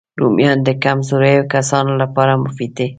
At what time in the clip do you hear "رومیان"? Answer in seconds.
0.21-0.57